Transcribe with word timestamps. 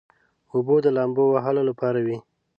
اوبه 0.53 0.75
د 0.85 0.87
لامبو 0.95 1.23
وهلو 1.33 1.61
لپاره 1.69 1.99
وي. 2.05 2.17